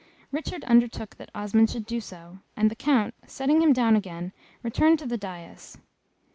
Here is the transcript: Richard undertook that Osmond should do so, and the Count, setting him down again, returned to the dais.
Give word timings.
Richard 0.31 0.63
undertook 0.63 1.15
that 1.17 1.29
Osmond 1.35 1.69
should 1.69 1.85
do 1.85 2.01
so, 2.01 2.39
and 2.55 2.71
the 2.71 2.75
Count, 2.75 3.13
setting 3.27 3.61
him 3.61 3.71
down 3.71 3.95
again, 3.95 4.31
returned 4.63 4.97
to 4.97 5.05
the 5.05 5.15
dais. 5.15 5.77